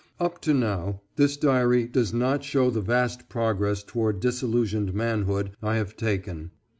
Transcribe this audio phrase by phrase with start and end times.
[0.19, 5.75] Up to now this diary does not show the vast progress towards disillusioned manhood I
[5.75, 6.49] have taken.